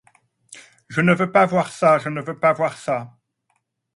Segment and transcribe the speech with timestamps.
[0.87, 1.99] Je ne veux pas voir ça!
[1.99, 3.19] je ne veux pas voir ça!